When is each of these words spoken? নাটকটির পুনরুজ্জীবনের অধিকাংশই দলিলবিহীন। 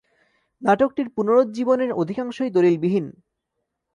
নাটকটির 0.61 1.07
পুনরুজ্জীবনের 1.09 1.91
অধিকাংশই 1.93 2.49
দলিলবিহীন। 2.49 3.05